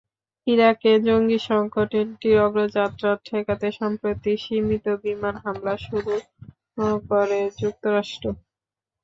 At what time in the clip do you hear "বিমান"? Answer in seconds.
5.03-5.35